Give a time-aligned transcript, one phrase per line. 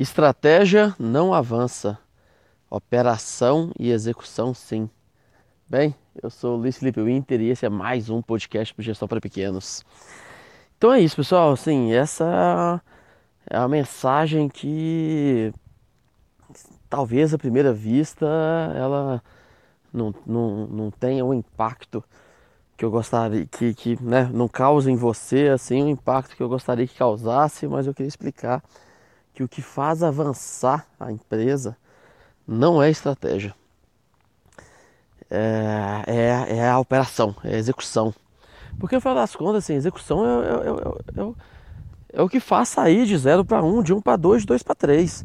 [0.00, 1.98] Estratégia não avança,
[2.70, 4.88] operação e execução sim.
[5.68, 9.06] Bem, eu sou o Luiz Felipe Winter e esse é mais um podcast para gestão
[9.06, 9.84] para pequenos.
[10.78, 11.52] Então é isso, pessoal.
[11.52, 12.80] Assim, essa
[13.50, 15.52] é a mensagem que
[16.88, 18.24] talvez à primeira vista
[18.74, 19.22] ela
[19.92, 22.02] não, não, não tenha o um impacto
[22.74, 26.42] que eu gostaria que, que né, não cause em você assim o um impacto que
[26.42, 28.62] eu gostaria que causasse, mas eu queria explicar
[29.40, 31.74] que o que faz avançar a empresa
[32.46, 33.54] não é estratégia,
[35.30, 38.12] é, é, é a operação, é a execução.
[38.78, 41.34] Porque no final das contas, assim, execução é, é, é, é,
[42.18, 44.42] é o que faz sair de 0 para 1, um, de 1 um para 2,
[44.42, 45.24] de 2 para 3.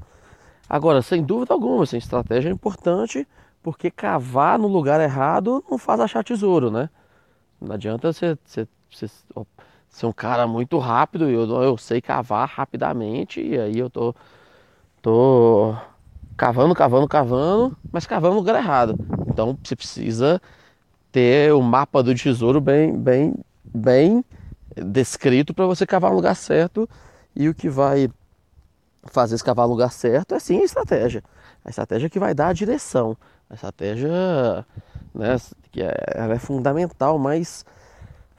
[0.69, 3.27] Agora, sem dúvida alguma, assim, estratégia é importante
[3.61, 6.89] porque cavar no lugar errado não faz achar tesouro, né?
[7.59, 9.07] Não adianta você, você, você
[9.95, 14.13] ser um cara muito rápido, eu, eu sei cavar rapidamente, e aí eu tô,
[15.01, 15.73] tô
[16.35, 18.97] cavando, cavando, cavando, mas cavando no lugar errado.
[19.29, 20.41] Então você precisa
[21.13, 24.25] ter o mapa do tesouro bem, bem, bem
[24.75, 26.89] descrito para você cavar no lugar certo.
[27.33, 28.09] E o que vai
[29.05, 31.23] fazer esse cavar no lugar certo é sim a estratégia.
[31.63, 33.15] A estratégia que vai dar a direção.
[33.49, 34.11] A estratégia,
[35.13, 35.37] né,
[35.71, 37.63] que é, ela é fundamental, mas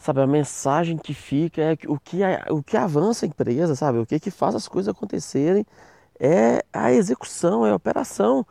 [0.07, 3.99] sabe, a mensagem que fica é o que, o que avança a empresa, sabe?
[3.99, 5.67] O que, que faz as coisas acontecerem
[6.19, 8.47] é a execução, é a operação,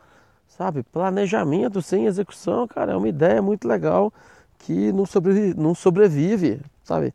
[0.48, 0.82] sabe?
[0.84, 4.12] Planejamento sem execução, cara, é uma ideia muito legal
[4.58, 7.12] que não sobrevive, não sobrevive sabe?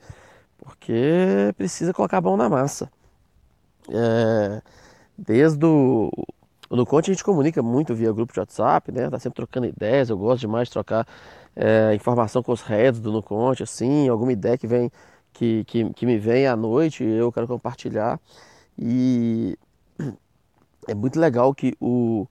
[0.60, 2.92] Porque precisa colocar a mão na massa.
[3.90, 4.62] É,
[5.18, 6.12] desde o
[6.70, 9.10] no Conte a gente comunica muito via grupo de WhatsApp, né?
[9.10, 11.06] Tá sempre trocando ideias, eu gosto demais de trocar
[11.56, 14.92] é, informação com os heads do Nuconte, assim, alguma ideia que vem
[15.34, 18.20] que, que, que me vem à noite eu quero compartilhar.
[18.78, 19.58] E
[20.88, 22.28] é muito legal que o,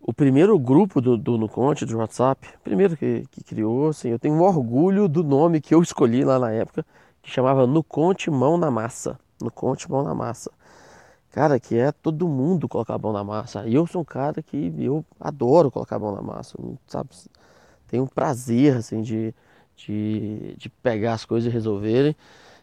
[0.00, 4.34] o primeiro grupo do, do Nuconte, do WhatsApp, primeiro que, que criou, assim, eu tenho
[4.34, 6.84] um orgulho do nome que eu escolhi lá na época,
[7.22, 9.18] que chamava Nuconte Mão na Massa.
[9.40, 10.50] Nuconte Mão na Massa.
[11.34, 13.66] Cara, que é todo mundo colocar a mão na massa.
[13.66, 17.10] E eu sou um cara que eu adoro colocar a mão na massa, sabe?
[17.94, 19.32] Tem um prazer assim de,
[19.76, 22.16] de, de pegar as coisas e resolverem,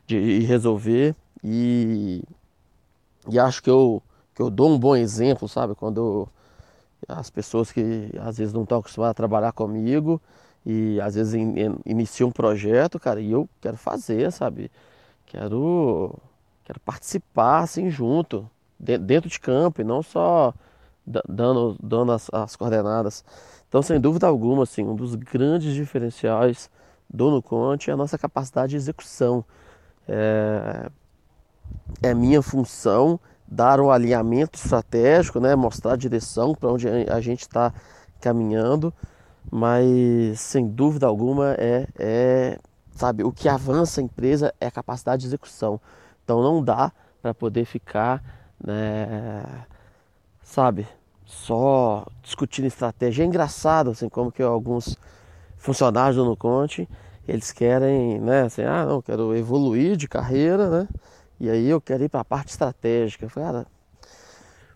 [0.06, 2.22] de, de resolver e,
[3.30, 4.04] e acho que eu,
[4.36, 5.74] que eu dou um bom exemplo, sabe?
[5.74, 6.28] Quando
[7.08, 10.22] as pessoas que às vezes não estão acostumadas a trabalhar comigo
[10.66, 11.56] e às vezes in,
[11.86, 14.70] in, um projeto, cara, e eu quero fazer, sabe?
[15.28, 16.14] Quero,
[16.66, 20.54] quero participar assim junto, dentro de campo e não só
[21.06, 23.24] dando, dando as, as coordenadas.
[23.72, 26.70] Então, sem dúvida alguma, assim, um dos grandes diferenciais
[27.10, 29.46] do Nuconte é a nossa capacidade de execução.
[30.06, 30.90] É,
[32.04, 33.18] é minha função
[33.48, 37.74] dar o um alinhamento estratégico, né, mostrar a direção para onde a gente está
[38.20, 38.94] caminhando,
[39.50, 42.60] mas sem dúvida alguma é, é,
[42.92, 45.80] sabe, o que avança a empresa é a capacidade de execução.
[46.26, 48.22] Então não dá para poder ficar,
[48.62, 49.46] né,
[50.44, 50.86] sabe,
[51.32, 53.24] só discutindo estratégia.
[53.24, 54.98] É engraçado, assim, como que alguns
[55.58, 56.90] funcionários do Nuconte,
[57.26, 60.88] eles querem, né, assim, ah, não, quero evoluir de carreira, né,
[61.40, 63.26] e aí eu quero ir para a parte estratégica.
[63.26, 63.66] Eu cara,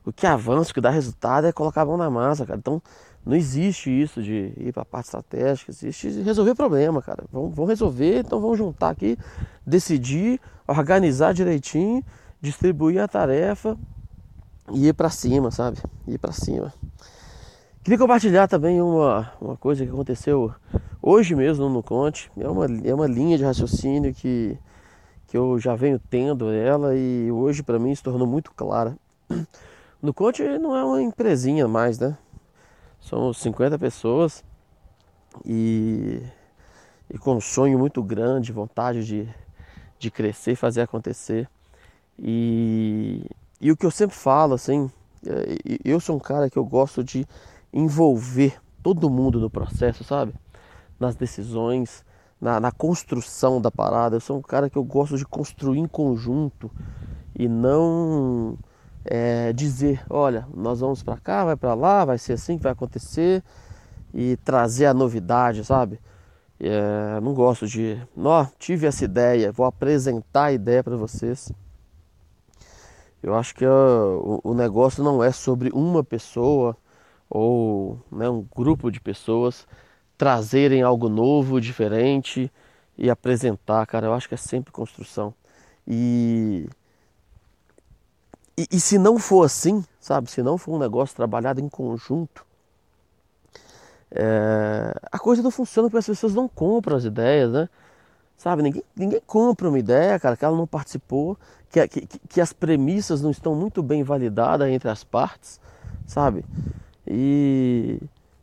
[0.06, 2.58] o que avança, o que dá resultado é colocar a mão na massa, cara.
[2.58, 2.82] Então,
[3.26, 7.26] não existe isso de ir para a parte estratégica, existe resolver problema, cara.
[7.34, 9.18] Vamos, vamos resolver, então vamos juntar aqui,
[9.66, 12.02] decidir, organizar direitinho,
[12.40, 13.78] distribuir a tarefa
[14.72, 15.78] e ir para cima, sabe?
[16.08, 16.74] Ir para cima.
[17.84, 20.52] Queria compartilhar também uma, uma coisa que aconteceu
[21.02, 22.32] hoje mesmo no Conte.
[22.36, 24.58] É uma, é uma linha de raciocínio que,
[25.28, 28.98] que eu já venho tendo ela e hoje para mim se tornou muito clara.
[30.02, 32.16] No Conte não é uma empresinha mais, né?
[33.00, 34.44] Somos 50 pessoas
[35.44, 36.22] e,
[37.10, 39.28] e com um sonho muito grande, vontade de,
[39.98, 41.50] de crescer fazer acontecer.
[42.20, 43.26] E
[43.60, 44.90] e o que eu sempre falo, assim,
[45.26, 47.26] é, eu sou um cara que eu gosto de
[47.74, 50.34] envolver todo mundo no processo, sabe?
[51.00, 52.06] Nas decisões,
[52.40, 54.16] na, na, construção da parada.
[54.16, 56.72] Eu sou um cara que eu gosto de construir em conjunto
[57.38, 58.58] e não
[59.04, 62.72] é, dizer, olha, nós vamos para cá, vai para lá, vai ser assim que vai
[62.72, 63.44] acontecer
[64.14, 66.00] e trazer a novidade, sabe?
[66.60, 71.52] É, não gosto de, ó, tive essa ideia, vou apresentar a ideia para vocês.
[73.26, 76.78] Eu acho que uh, o, o negócio não é sobre uma pessoa
[77.28, 79.68] ou né, um grupo de pessoas
[80.16, 82.52] trazerem algo novo, diferente
[82.96, 84.06] e apresentar, cara.
[84.06, 85.34] Eu acho que é sempre construção.
[85.88, 86.70] E,
[88.56, 90.30] e, e se não for assim, sabe?
[90.30, 92.46] Se não for um negócio trabalhado em conjunto,
[94.12, 97.70] é, a coisa não funciona porque as pessoas não compram as ideias, né?
[98.38, 101.38] Sabe, ninguém, ninguém compra uma ideia, cara, que ela não participou,
[101.70, 105.60] que, que, que as premissas não estão muito bem validadas entre as partes,
[106.06, 106.44] sabe?
[107.08, 108.00] E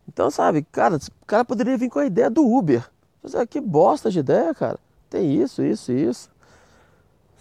[0.07, 2.87] então, sabe, cara, o cara poderia vir com a ideia do Uber.
[3.21, 4.77] Mas, que bosta de ideia, cara.
[5.09, 6.29] Tem isso, isso, isso.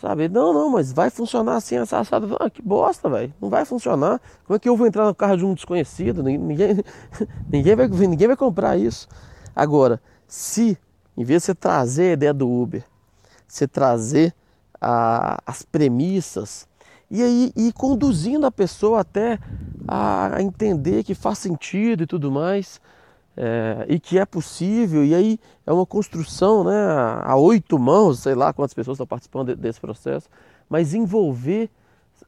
[0.01, 0.29] Sabe?
[0.29, 2.37] Não, não, mas vai funcionar assim, assado.
[2.41, 3.33] Ah, que bosta, velho.
[3.41, 4.21] Não vai funcionar.
[4.45, 6.23] Como é que eu vou entrar no carro de um desconhecido?
[6.23, 6.79] Ninguém,
[7.51, 9.09] ninguém, vai, ninguém vai comprar isso.
[9.55, 10.79] Agora, se,
[11.17, 12.85] em vez de você trazer a ideia do Uber,
[13.47, 14.35] você trazer
[14.81, 16.67] a, as premissas,
[17.11, 19.38] e aí ir conduzindo a pessoa até
[19.87, 22.81] a entender que faz sentido e tudo mais,
[23.37, 26.75] é, e que é possível, e aí é uma construção né,
[27.23, 30.29] a oito mãos, sei lá quantas pessoas estão participando desse processo,
[30.69, 31.70] mas envolver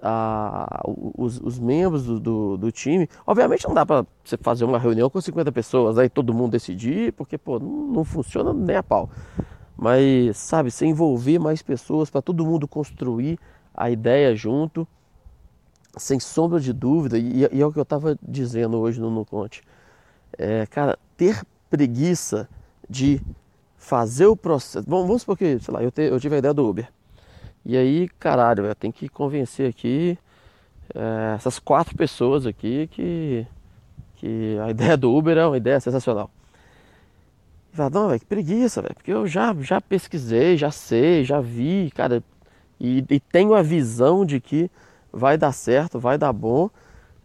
[0.05, 0.83] a,
[1.17, 3.09] os, os, membros do, do, do, time.
[3.27, 7.13] Obviamente não dá para você fazer uma reunião com 50 pessoas aí todo mundo decidir,
[7.15, 9.09] porque pô, não, não funciona nem a pau.
[9.77, 13.39] Mas, sabe, você envolver mais pessoas para todo mundo construir
[13.75, 14.87] a ideia junto,
[15.97, 19.25] sem sombra de dúvida, e, e é o que eu estava dizendo hoje no, no
[19.25, 19.63] Conte
[20.39, 22.49] é, cara, ter preguiça
[22.89, 23.21] de
[23.77, 24.89] fazer o processo.
[24.89, 26.89] Bom, vamos supor que, sei lá, eu, te, eu tive a ideia do Uber.
[27.65, 30.19] E aí, caralho, eu tenho que convencer aqui
[30.95, 33.47] é, essas quatro pessoas aqui que,
[34.17, 36.31] que a ideia do Uber é uma ideia sensacional.
[37.73, 41.41] E fala, não, velho, que preguiça, velho, porque eu já, já pesquisei, já sei, já
[41.41, 42.23] vi, cara,
[42.79, 44.71] e, e tenho a visão de que
[45.13, 46.69] vai dar certo, vai dar bom.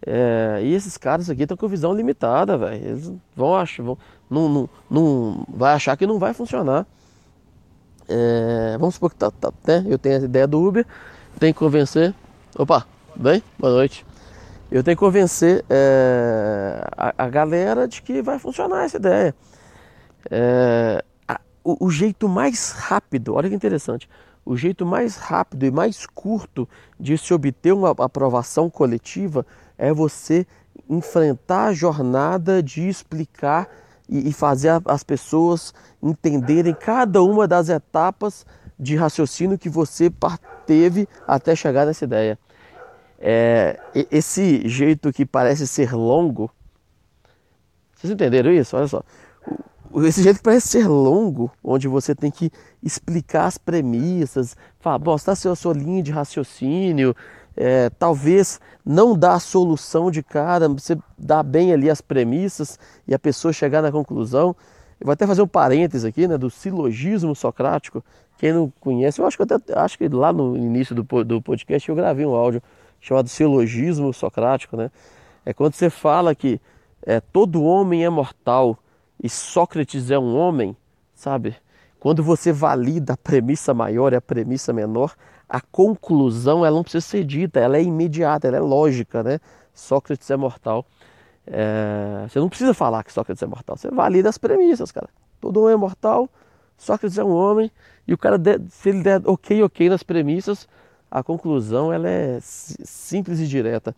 [0.06, 2.84] É, e esses caras aqui estão com visão limitada, velho.
[2.84, 3.98] Eles vão achar, vão,
[4.30, 6.86] não, não, não, vai achar que não vai funcionar.
[8.12, 9.84] É, vamos supor que tá, tá, né?
[9.88, 10.84] eu tenho a ideia do Uber,
[11.38, 12.12] tenho que convencer.
[12.58, 12.84] Opa,
[13.14, 13.40] bem?
[13.56, 14.04] Boa noite.
[14.68, 19.32] Eu tenho que convencer é, a, a, galera de que vai funcionar essa ideia.
[20.28, 24.08] É, a, o, o jeito mais rápido, olha que interessante,
[24.44, 26.68] o jeito mais rápido e mais curto
[26.98, 29.46] de se obter uma aprovação coletiva
[29.78, 30.44] é você
[30.88, 33.68] enfrentar a jornada de explicar
[34.10, 35.72] e, fazer as pessoas
[36.02, 38.44] entenderem cada uma das etapas
[38.76, 40.12] de raciocínio que você
[40.66, 42.36] teve até chegar nessa ideia.
[43.18, 43.78] É,
[44.10, 46.50] esse jeito que parece ser longo,
[47.94, 48.76] vocês entenderam isso?
[48.76, 49.02] Olha só.
[50.04, 52.50] Esse jeito que parece ser longo, onde você tem que
[52.82, 57.14] explicar as premissas, falar, mostrar a sua linha de raciocínio,
[57.62, 63.14] é, talvez não dar a solução de cara, você dá bem ali as premissas e
[63.14, 64.56] a pessoa chegar na conclusão.
[64.98, 68.02] Eu vou até fazer um parênteses aqui, né, do silogismo socrático.
[68.38, 71.86] Quem não conhece, eu acho que até acho que lá no início do, do podcast
[71.86, 72.62] eu gravei um áudio
[72.98, 74.90] chamado silogismo socrático, né?
[75.44, 76.58] É quando você fala que
[77.04, 78.78] é, todo homem é mortal
[79.22, 80.74] e Sócrates é um homem,
[81.14, 81.54] sabe?
[82.00, 85.14] Quando você valida a premissa maior e a premissa menor,
[85.46, 89.38] a conclusão ela não precisa ser dita, ela é imediata, ela é lógica, né?
[89.74, 90.86] Sócrates é mortal.
[91.46, 92.26] É...
[92.26, 95.10] Você não precisa falar que Sócrates é mortal, você valida as premissas, cara.
[95.40, 96.28] Todo homem é mortal,
[96.78, 97.70] Sócrates é um homem,
[98.08, 98.38] e o cara,
[98.70, 100.66] se ele der ok, ok nas premissas,
[101.10, 103.94] a conclusão ela é simples e direta.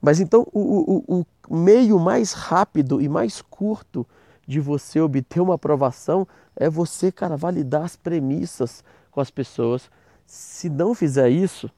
[0.00, 4.06] Mas então o, o, o meio mais rápido e mais curto
[4.46, 9.90] de você obter uma aprovação é você, cara, validar as premissas com as pessoas
[10.26, 11.70] se não fizer isso,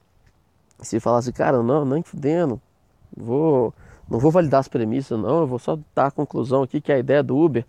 [0.80, 2.60] se falar assim, cara, não, nem fudendo,
[3.14, 3.74] vou,
[4.08, 6.96] não vou validar as premissas, não, eu vou só dar a conclusão aqui que é
[6.96, 7.64] a ideia do Uber,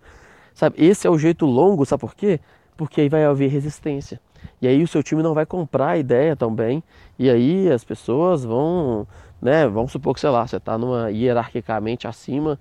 [0.54, 0.76] sabe?
[0.82, 2.40] Esse é o jeito longo, sabe por quê?
[2.76, 4.20] Porque aí vai haver resistência.
[4.62, 6.82] E aí o seu time não vai comprar a ideia também.
[7.18, 9.06] E aí as pessoas vão,
[9.40, 9.66] né?
[9.68, 12.58] Vamos supor que, sei lá, você está numa hierarquicamente acima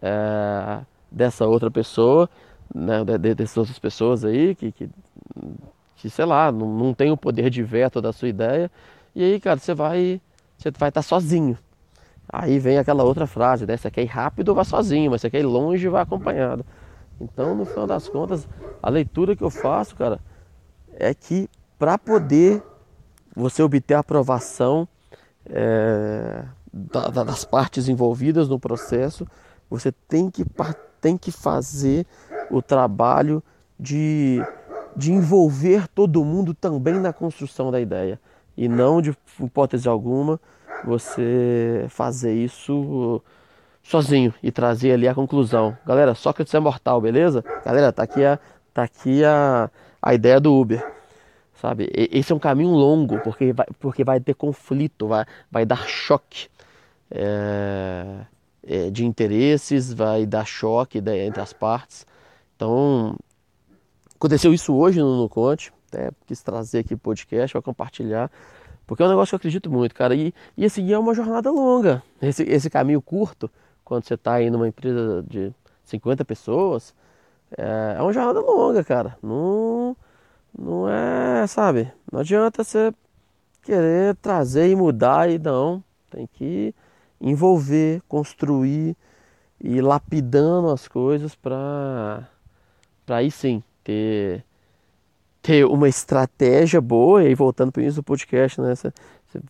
[0.00, 2.28] é, dessa outra pessoa,
[2.74, 3.04] né?
[3.34, 4.90] Dessas outras pessoas aí que, que
[5.96, 8.70] que sei lá, não, não tem o poder de veto da sua ideia.
[9.14, 10.20] E aí, cara, você vai
[10.56, 11.58] você vai estar sozinho.
[12.28, 13.76] Aí vem aquela outra frase, né?
[13.76, 16.64] Você quer ir rápido, vá sozinho, mas você quer ir longe, vá acompanhado.
[17.20, 18.46] Então, no final das contas,
[18.82, 20.20] a leitura que eu faço, cara,
[20.94, 21.48] é que
[21.78, 22.62] para poder
[23.34, 24.86] você obter a aprovação
[25.46, 29.26] é, da, das partes envolvidas no processo,
[29.70, 30.44] você tem que,
[31.00, 32.06] tem que fazer
[32.50, 33.42] o trabalho
[33.78, 34.42] de
[34.96, 38.18] de envolver todo mundo também na construção da ideia
[38.56, 40.40] e não de hipótese alguma
[40.84, 43.22] você fazer isso
[43.80, 45.76] sozinho e trazer ali a conclusão.
[45.86, 47.44] Galera, Sócrates é mortal, beleza?
[47.64, 48.38] Galera, tá aqui a,
[48.74, 49.70] tá aqui a,
[50.02, 50.84] a ideia do Uber.
[51.54, 51.88] Sabe?
[51.92, 56.48] Esse é um caminho longo, porque vai, porque vai ter conflito, vai, vai dar choque.
[57.10, 62.06] é, de interesses, vai dar choque entre as partes.
[62.58, 63.14] Então,
[64.16, 68.28] aconteceu isso hoje no, no Conte, até quis trazer aqui o podcast para compartilhar,
[68.84, 70.12] porque é um negócio que eu acredito muito, cara.
[70.12, 72.02] E, e assim, é uma jornada longa.
[72.20, 73.48] Esse, esse caminho curto,
[73.84, 76.92] quando você está aí numa empresa de 50 pessoas,
[77.56, 79.16] é, é uma jornada longa, cara.
[79.22, 79.96] Não,
[80.58, 81.92] não é, sabe?
[82.10, 82.92] Não adianta você
[83.62, 85.80] querer trazer e mudar e não.
[86.10, 86.74] Tem que
[87.20, 88.96] envolver, construir
[89.60, 92.26] e lapidando as coisas para
[93.08, 94.44] para aí sim ter
[95.40, 98.74] ter uma estratégia boa, e aí voltando para isso do podcast, né?
[98.74, 98.92] Você,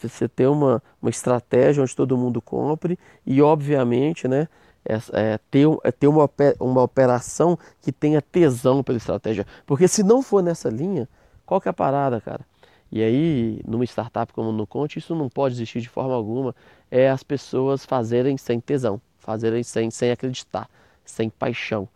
[0.01, 2.97] você ter uma, uma estratégia onde todo mundo compre
[3.27, 4.47] e, obviamente, né?
[4.85, 9.45] É, é, ter, é ter uma, uma operação que tenha tesão pela estratégia.
[9.67, 11.09] Porque se não for nessa linha,
[11.45, 12.47] qual que é a parada, cara?
[12.93, 16.55] E aí, numa startup como no Conte, isso não pode existir de forma alguma.
[16.93, 20.71] É as pessoas fazerem sem tesão, fazerem sem, sem acreditar,
[21.05, 21.89] sem paixão.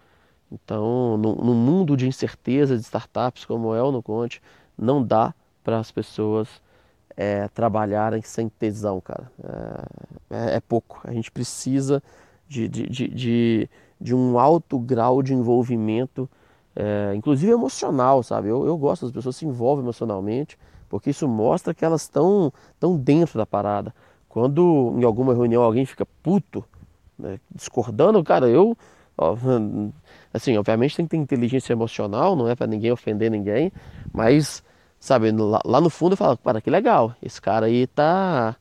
[0.52, 4.42] Então, no, no mundo de incerteza de startups como é o no Conte,
[4.76, 6.48] não dá para as pessoas
[7.16, 9.30] é, trabalharem sem tesão, cara.
[10.30, 11.00] É, é, é, pouco.
[11.04, 12.02] A gente precisa
[12.48, 16.28] de, de, de, de, de um alto grau de envolvimento,
[16.74, 18.48] é, inclusive emocional, sabe?
[18.48, 22.96] Eu, eu gosto das pessoas se envolvem emocionalmente, porque isso mostra que elas estão tão
[22.96, 23.94] dentro da parada.
[24.28, 26.64] Quando em alguma reunião alguém fica puto,
[27.18, 28.76] né, discordando, cara, eu
[30.32, 33.70] Assim, obviamente tem que ter inteligência emocional, não é para ninguém ofender ninguém,
[34.12, 34.62] mas,
[34.98, 38.56] sabe, lá, lá no fundo eu falo, cara, que legal, esse cara aí tá,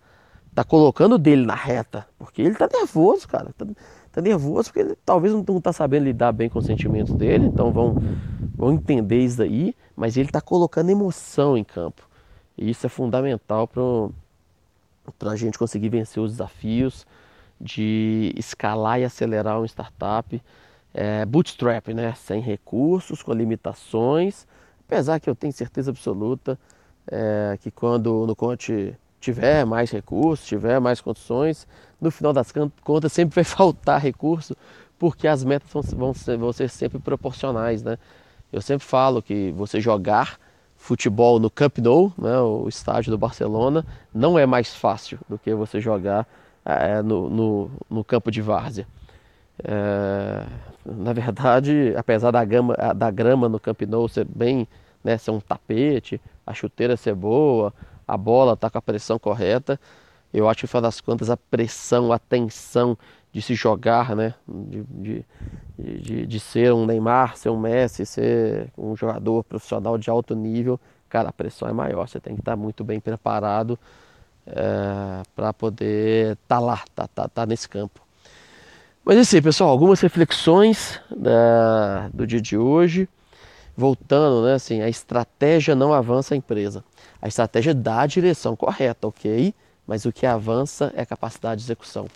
[0.53, 3.65] tá colocando dele na reta, porque ele tá nervoso, cara, tá,
[4.11, 7.45] tá nervoso porque ele talvez não, não tá sabendo lidar bem com os sentimentos dele,
[7.45, 7.95] então vão,
[8.55, 12.07] vão entender isso daí, mas ele tá colocando emoção em campo,
[12.57, 17.07] e isso é fundamental para a gente conseguir vencer os desafios
[17.61, 20.41] de escalar e acelerar uma startup,
[20.93, 22.13] é, bootstrap, né?
[22.15, 24.47] sem recursos, com limitações,
[24.85, 26.57] apesar que eu tenho certeza absoluta
[27.07, 31.67] é, que quando no Conte tiver mais recursos, tiver mais condições,
[31.99, 32.51] no final das
[32.83, 34.55] contas sempre vai faltar recurso,
[34.97, 37.83] porque as metas vão ser, vão ser sempre proporcionais.
[37.83, 37.97] Né?
[38.51, 40.39] Eu sempre falo que você jogar
[40.75, 45.53] futebol no Camp Nou, né, o estádio do Barcelona, não é mais fácil do que
[45.53, 46.27] você jogar
[46.65, 48.87] é, no, no, no campo de várzea.
[49.63, 50.45] É,
[50.85, 54.67] na verdade, apesar da, gama, da grama no Camp Nou ser bem,
[55.03, 57.73] né, ser um tapete, a chuteira ser boa,
[58.07, 59.79] a bola estar tá com a pressão correta,
[60.33, 62.97] eu acho que, no final das contas, a pressão, a tensão
[63.31, 65.25] de se jogar, né, de, de,
[65.77, 70.79] de, de ser um Neymar, ser um Messi, ser um jogador profissional de alto nível,
[71.09, 73.77] cara, a pressão é maior, você tem que estar muito bem preparado
[74.47, 78.01] é, para poder estar tá lá, tá, tá, tá nesse campo.
[79.03, 83.09] Mas é assim, pessoal, algumas reflexões da, do dia de hoje.
[83.75, 86.83] Voltando, né, assim, a estratégia não avança a empresa.
[87.21, 89.55] A estratégia dá a direção correta, ok?
[89.87, 92.07] Mas o que avança é a capacidade de execução.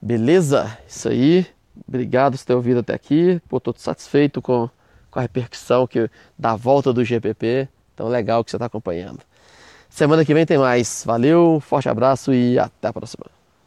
[0.00, 0.76] Beleza?
[0.88, 1.46] Isso aí.
[1.86, 3.40] Obrigado por ter ouvido até aqui.
[3.52, 4.68] Estou satisfeito com,
[5.10, 7.68] com a repercussão que, da volta do GPP.
[7.94, 9.20] Então, legal que você está acompanhando.
[9.90, 11.02] Semana que vem tem mais.
[11.04, 13.39] Valeu, forte abraço e até a próxima.